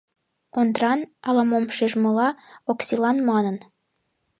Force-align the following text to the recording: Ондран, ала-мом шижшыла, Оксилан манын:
Ондран, 0.59 0.99
ала-мом 1.27 1.65
шижшыла, 1.75 2.29
Оксилан 2.71 3.17
манын: 3.29 3.57